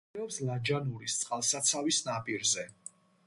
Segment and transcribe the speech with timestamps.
[0.03, 2.65] მდებარეობს ლაჯანურის წყალსაცავის ნაპირზე.